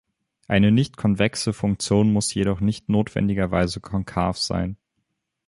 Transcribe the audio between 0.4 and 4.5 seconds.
Eine nicht-konvexe Funktion muss jedoch nicht notwendigerweise konkav